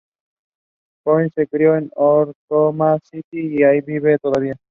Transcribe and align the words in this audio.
Coyne 1.05 1.29
se 1.29 1.45
crio 1.47 1.75
en 1.77 1.91
Oklahoma 1.95 2.97
City 3.03 3.37
y 3.61 3.81
vive 3.81 4.13
allí 4.13 4.17
todavía. 4.19 4.55